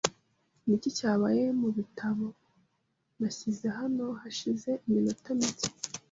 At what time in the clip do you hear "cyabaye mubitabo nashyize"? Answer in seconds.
0.97-3.67